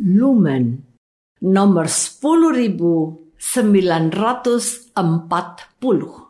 [0.00, 0.86] Lumen
[1.40, 1.88] nomor
[3.36, 6.29] 10940.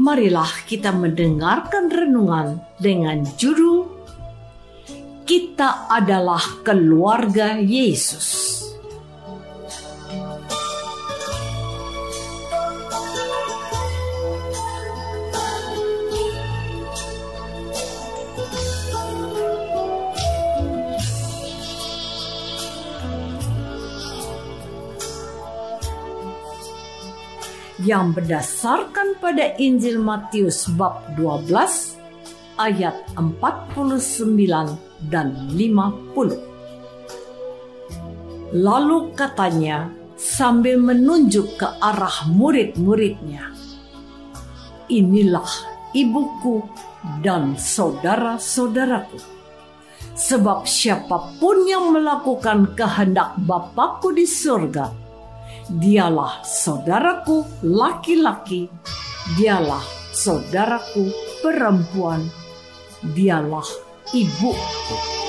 [0.00, 3.88] marilah kita mendengarkan renungan dengan judul
[5.24, 8.51] "Kita adalah Keluarga Yesus".
[27.82, 31.98] Yang berdasarkan pada Injil Matius bab 12
[32.58, 36.38] ayat 49 dan 50.
[38.52, 43.50] Lalu katanya sambil menunjuk ke arah murid-muridnya,
[44.92, 45.48] Inilah
[45.96, 46.60] ibuku
[47.24, 49.16] dan saudara-saudaraku.
[50.12, 55.01] Sebab siapa pun yang melakukan kehendak Bapakku di surga,
[55.72, 58.68] dialah saudaraku laki-laki,
[59.40, 59.80] dialah
[60.12, 61.08] saudaraku
[61.40, 62.20] perempuan,
[63.16, 63.64] dialah
[64.12, 65.21] ibuku.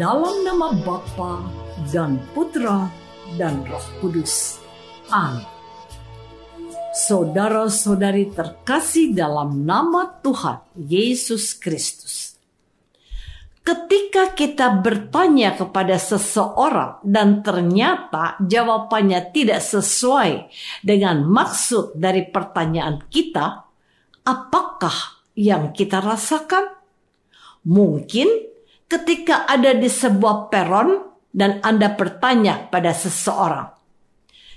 [0.00, 1.44] Dalam nama Bapa
[1.92, 2.88] dan Putra
[3.36, 4.56] dan Roh Kudus.
[5.12, 5.44] Amin.
[6.96, 12.32] Saudara-saudari terkasih dalam nama Tuhan Yesus Kristus.
[13.60, 20.48] Ketika kita bertanya kepada seseorang dan ternyata jawabannya tidak sesuai
[20.80, 23.68] dengan maksud dari pertanyaan kita,
[24.24, 26.72] apakah yang kita rasakan?
[27.68, 28.49] Mungkin
[28.90, 30.98] ketika ada di sebuah peron
[31.30, 33.70] dan Anda bertanya pada seseorang,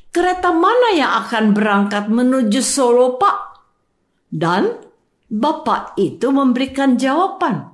[0.09, 3.37] kereta mana yang akan berangkat menuju Solo, Pak?
[4.33, 4.81] Dan
[5.29, 7.69] Bapak itu memberikan jawaban.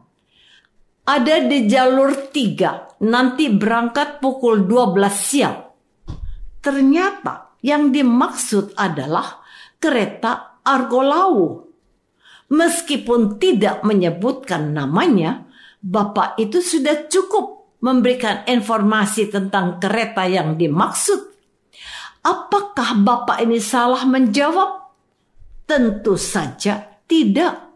[1.07, 5.57] Ada di jalur tiga, nanti berangkat pukul 12 siang.
[6.59, 9.43] Ternyata yang dimaksud adalah
[9.79, 11.67] kereta Argolawu.
[12.53, 15.48] Meskipun tidak menyebutkan namanya,
[15.79, 21.31] Bapak itu sudah cukup memberikan informasi tentang kereta yang dimaksud.
[22.19, 24.91] Apakah Bapak ini salah menjawab?
[25.63, 27.71] Tentu saja tidak.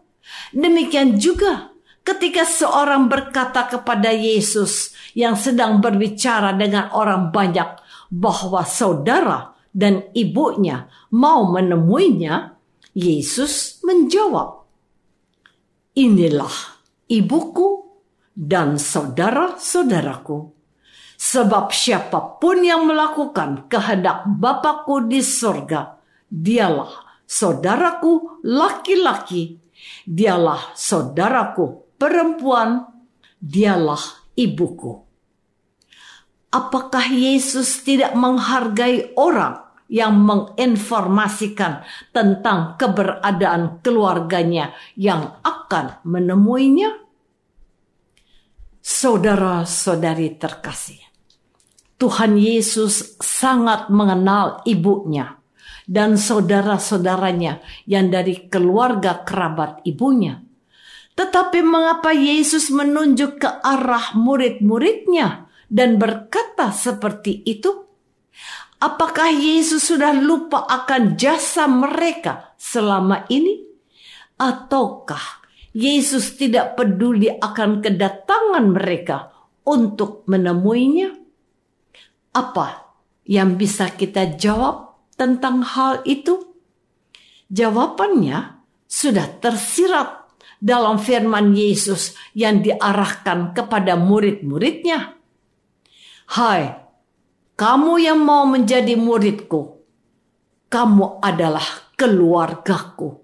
[0.51, 1.72] Demikian juga
[2.04, 7.80] ketika seorang berkata kepada Yesus yang sedang berbicara dengan orang banyak
[8.12, 12.54] bahwa saudara dan ibunya mau menemuinya,
[12.94, 14.69] Yesus menjawab,
[15.98, 16.77] "Inilah
[17.10, 17.82] ibuku
[18.33, 20.51] dan saudara-saudaraku.
[21.13, 25.95] Sebab siapa pun yang melakukan kehendak Bapakku di surga,
[26.27, 29.56] dialah saudaraku laki-laki,
[30.03, 32.83] dialah saudaraku perempuan,
[33.39, 34.01] dialah
[34.36, 35.00] ibuku.
[36.53, 41.81] Apakah Yesus tidak menghargai orang yang menginformasikan
[42.13, 47.02] tentang keberadaan keluarganya yang akan menemuinya?
[48.83, 51.00] Saudara-saudari terkasih,
[51.95, 55.39] Tuhan Yesus sangat mengenal ibunya
[55.88, 60.44] dan saudara-saudaranya yang dari keluarga kerabat ibunya.
[61.15, 67.88] Tetapi mengapa Yesus menunjuk ke arah murid-muridnya dan berkata seperti itu?
[68.83, 73.63] Apakah Yesus sudah lupa akan jasa mereka selama ini?
[74.36, 75.43] Ataukah
[75.74, 79.34] Yesus tidak peduli akan kedatangan mereka
[79.66, 81.18] untuk menemuinya?
[82.34, 82.94] Apa
[83.25, 86.54] yang bisa kita jawab tentang hal itu?
[87.50, 90.30] Jawabannya sudah tersirat
[90.62, 95.18] dalam firman Yesus yang diarahkan kepada murid-muridnya.
[96.38, 96.62] Hai,
[97.58, 99.81] kamu yang mau menjadi muridku,
[100.70, 101.66] kamu adalah
[101.98, 103.23] keluargaku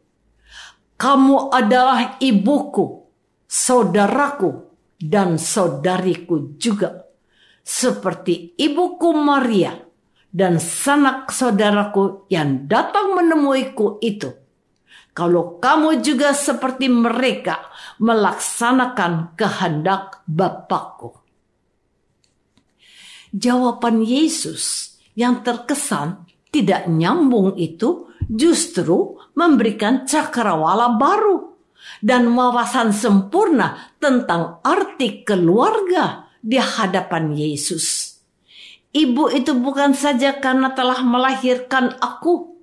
[1.00, 3.08] kamu adalah ibuku,
[3.48, 4.68] saudaraku,
[5.00, 7.08] dan saudariku juga.
[7.64, 9.80] Seperti ibuku Maria
[10.28, 14.28] dan sanak saudaraku yang datang menemuiku itu.
[15.16, 17.72] Kalau kamu juga seperti mereka
[18.04, 21.16] melaksanakan kehendak Bapakku.
[23.32, 31.58] Jawaban Yesus yang terkesan tidak nyambung itu justru memberikan cakrawala baru
[32.06, 38.16] dan wawasan sempurna tentang arti keluarga di hadapan Yesus.
[38.94, 42.58] Ibu itu bukan saja karena telah melahirkan aku.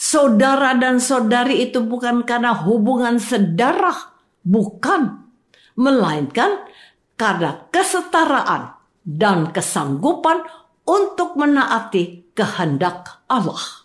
[0.00, 5.28] Saudara dan saudari itu bukan karena hubungan sedarah, bukan.
[5.76, 6.66] Melainkan
[7.14, 8.74] karena kesetaraan
[9.04, 10.42] dan kesanggupan
[10.88, 13.79] untuk menaati kehendak Allah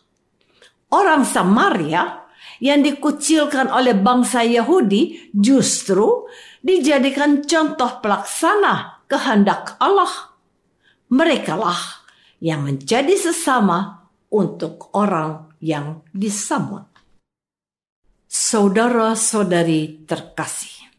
[0.96, 2.24] orang Samaria
[2.64, 6.24] yang dikucilkan oleh bangsa Yahudi justru
[6.64, 10.32] dijadikan contoh pelaksana kehendak Allah.
[11.12, 12.08] Merekalah
[12.40, 16.88] yang menjadi sesama untuk orang yang disambut.
[18.26, 20.92] Saudara-saudari terkasih,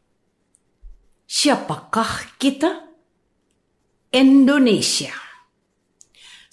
[1.26, 2.86] siapakah kita?
[4.14, 5.25] Indonesia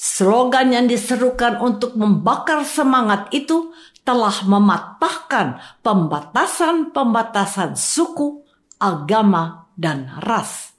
[0.04, 3.72] Slogan yang diserukan untuk membakar semangat itu
[4.04, 8.44] telah mematahkan pembatasan-pembatasan suku,
[8.84, 10.76] agama, dan ras.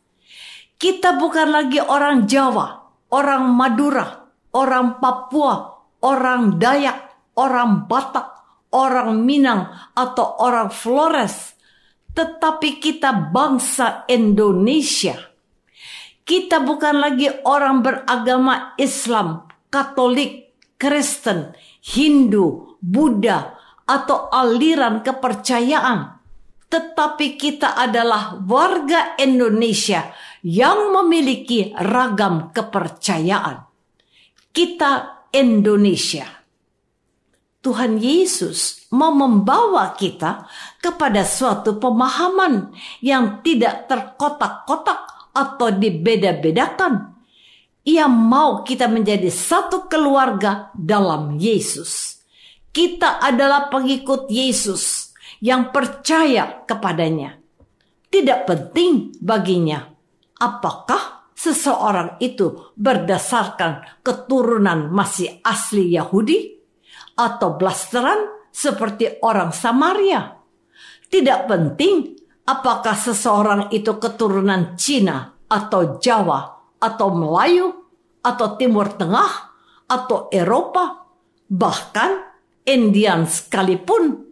[0.77, 2.85] Kita bukan lagi orang Jawa,
[3.17, 5.73] orang Madura, orang Papua,
[6.05, 8.29] orang Dayak, orang Batak,
[8.77, 11.57] orang Minang, atau orang Flores,
[12.13, 15.17] tetapi kita bangsa Indonesia
[16.25, 21.53] kita bukan lagi orang beragama Islam, Katolik, Kristen,
[21.85, 26.17] Hindu, Buddha, atau aliran kepercayaan.
[26.73, 30.11] Tetapi kita adalah warga Indonesia
[30.43, 33.69] yang memiliki ragam kepercayaan.
[34.51, 36.25] Kita Indonesia.
[37.65, 40.45] Tuhan Yesus mau membawa kita
[40.85, 47.19] kepada suatu pemahaman yang tidak terkotak-kotak atau dibeda-bedakan.
[47.85, 52.23] Ia mau kita menjadi satu keluarga dalam Yesus.
[52.73, 55.13] Kita adalah pengikut Yesus
[55.45, 57.37] yang percaya kepadanya.
[58.09, 59.85] Tidak penting baginya
[60.41, 66.57] apakah seseorang itu berdasarkan keturunan masih asli Yahudi
[67.21, 70.41] atau blasteran seperti orang Samaria.
[71.11, 77.71] Tidak penting Apakah seseorang itu keturunan Cina atau Jawa atau Melayu
[78.19, 79.55] atau Timur Tengah
[79.87, 81.07] atau Eropa
[81.47, 82.35] bahkan
[82.67, 84.27] Indian sekalipun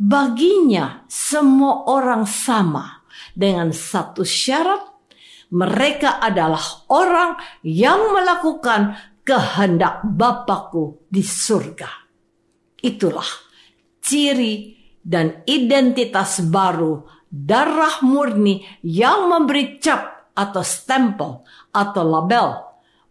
[0.00, 3.04] baginya semua orang sama
[3.36, 4.80] dengan satu syarat
[5.52, 7.36] mereka adalah orang
[7.66, 11.88] yang melakukan kehendak Bapakku di surga.
[12.78, 13.28] Itulah
[13.98, 21.42] ciri dan identitas baru darah murni yang memberi cap atau stempel
[21.74, 22.62] atau label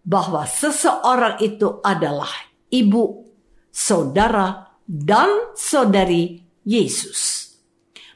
[0.08, 2.32] bahwa seseorang itu adalah
[2.72, 3.28] ibu,
[3.68, 7.52] saudara, dan saudari Yesus.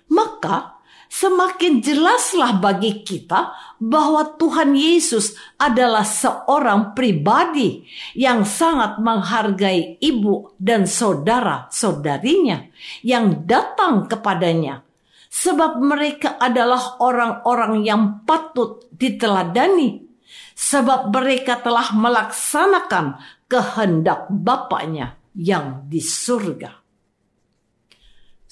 [0.08, 0.80] Maka
[1.12, 3.52] semakin jelaslah bagi kita
[3.84, 7.84] bahwa Tuhan Yesus adalah seorang pribadi
[8.16, 12.72] yang sangat menghargai ibu dan saudara-saudarinya
[13.04, 14.88] yang datang kepadanya
[15.32, 20.04] sebab mereka adalah orang-orang yang patut diteladani,
[20.52, 23.16] sebab mereka telah melaksanakan
[23.48, 26.84] kehendak Bapaknya yang di surga.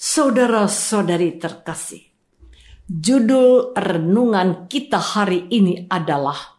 [0.00, 2.00] Saudara-saudari terkasih,
[2.88, 6.56] judul renungan kita hari ini adalah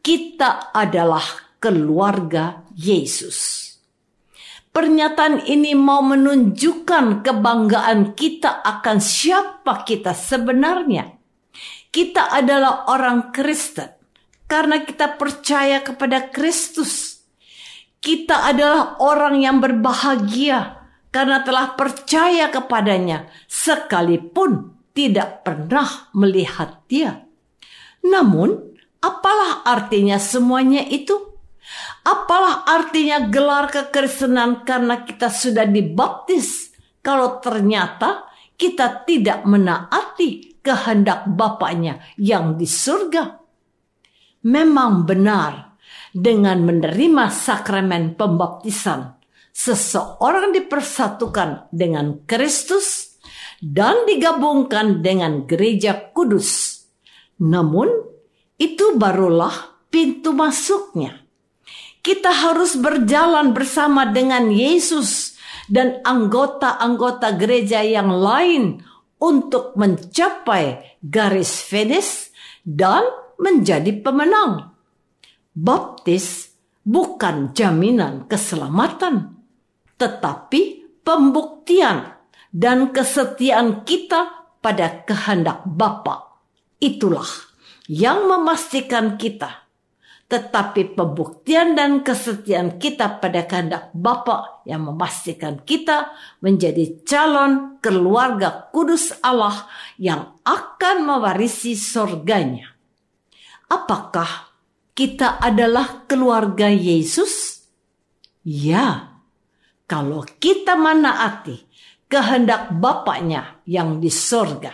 [0.00, 1.20] Kita adalah
[1.60, 3.69] keluarga Yesus.
[4.70, 11.10] Pernyataan ini mau menunjukkan kebanggaan kita akan siapa kita sebenarnya.
[11.90, 13.90] Kita adalah orang Kristen
[14.46, 17.18] karena kita percaya kepada Kristus.
[17.98, 27.26] Kita adalah orang yang berbahagia karena telah percaya kepadanya, sekalipun tidak pernah melihat Dia.
[28.06, 28.54] Namun,
[29.02, 31.29] apalah artinya semuanya itu?
[32.10, 36.74] Apalah artinya gelar kekristenan karena kita sudah dibaptis?
[36.98, 38.26] Kalau ternyata
[38.58, 43.40] kita tidak menaati kehendak Bapaknya yang di surga
[44.44, 45.76] memang benar
[46.10, 49.20] dengan menerima sakramen pembaptisan
[49.54, 53.18] seseorang dipersatukan dengan Kristus
[53.60, 56.80] dan digabungkan dengan gereja kudus.
[57.40, 57.88] Namun,
[58.56, 59.52] itu barulah
[59.92, 61.29] pintu masuknya.
[62.00, 65.36] Kita harus berjalan bersama dengan Yesus
[65.68, 68.80] dan anggota-anggota gereja yang lain
[69.20, 72.32] untuk mencapai garis finish
[72.64, 73.04] dan
[73.36, 74.72] menjadi pemenang.
[75.52, 79.36] Baptis bukan jaminan keselamatan,
[80.00, 82.16] tetapi pembuktian
[82.48, 86.40] dan kesetiaan kita pada kehendak Bapa.
[86.80, 87.28] Itulah
[87.92, 89.69] yang memastikan kita
[90.30, 99.10] tetapi pembuktian dan kesetiaan kita pada kehendak Bapa yang memastikan kita menjadi calon keluarga kudus
[99.26, 99.66] Allah
[99.98, 102.70] yang akan mewarisi surganya.
[103.66, 104.54] Apakah
[104.94, 107.66] kita adalah keluarga Yesus?
[108.46, 109.18] Ya,
[109.90, 111.58] kalau kita menaati
[112.06, 114.70] kehendak Bapaknya yang di sorga.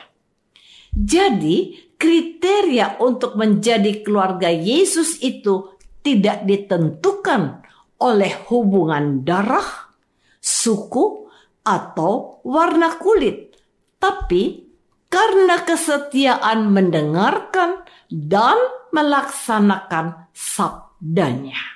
[0.92, 7.66] Jadi, kriteria untuk menjadi keluarga Yesus itu tidak ditentukan
[8.00, 9.90] oleh hubungan darah,
[10.38, 11.26] suku,
[11.66, 13.58] atau warna kulit,
[13.98, 14.70] tapi
[15.10, 18.54] karena kesetiaan mendengarkan dan
[18.94, 21.75] melaksanakan sabdanya.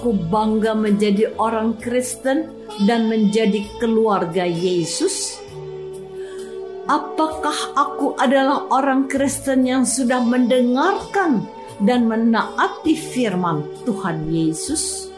[0.00, 2.48] Aku bangga menjadi orang Kristen
[2.88, 5.36] dan menjadi keluarga Yesus?
[6.88, 11.44] Apakah aku adalah orang Kristen yang sudah mendengarkan
[11.84, 15.12] dan menaati firman Tuhan Yesus?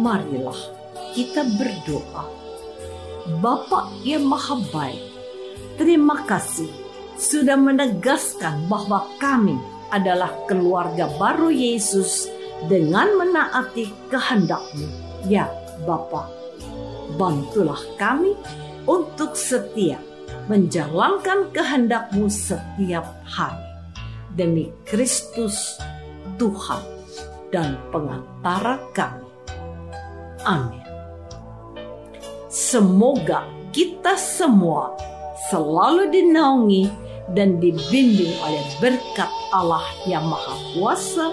[0.00, 0.56] Marilah
[1.12, 2.24] kita berdoa.
[3.44, 5.04] Bapak yang Maha Baik,
[5.76, 6.72] terima kasih
[7.20, 9.60] sudah menegaskan bahwa kami
[9.92, 14.86] adalah keluarga baru Yesus dengan menaati kehendakmu.
[15.26, 15.46] Ya
[15.86, 16.30] Bapa,
[17.16, 18.34] bantulah kami
[18.86, 19.98] untuk setia
[20.50, 23.70] menjalankan kehendakmu setiap hari.
[24.32, 25.76] Demi Kristus
[26.40, 26.80] Tuhan
[27.52, 29.28] dan pengantara kami.
[30.48, 30.82] Amin.
[32.48, 33.44] Semoga
[33.76, 34.96] kita semua
[35.52, 36.88] selalu dinaungi
[37.36, 41.32] dan dibimbing oleh berkat Allah yang Maha Kuasa,